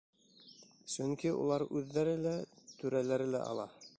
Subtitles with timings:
[0.93, 2.33] Сөнки улар үҙҙәре лә,
[2.81, 3.71] түрәләре лә ала.